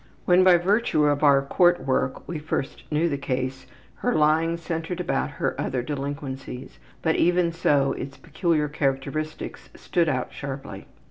When 0.25 0.43
by 0.43 0.57
virtue 0.57 1.05
of 1.05 1.21
our 1.21 1.43
court 1.43 1.85
work 1.85 2.27
we 2.27 2.39
first 2.39 2.91
knew 2.91 3.07
the 3.07 3.19
case, 3.19 3.67
her 3.97 4.15
lying 4.15 4.57
centered 4.57 4.99
about 4.99 5.29
her 5.37 5.53
other 5.61 5.83
delinquencies, 5.83 6.79
but 7.03 7.17
even 7.17 7.51
so 7.51 7.93
its 7.93 8.17
peculiar 8.17 8.67
characteristics 8.67 9.69
stood 9.75 10.09
out 10.09 10.33
sharply. 10.33 10.87